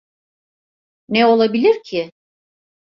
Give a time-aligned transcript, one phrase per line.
[1.09, 2.11] Ne olabilir ki?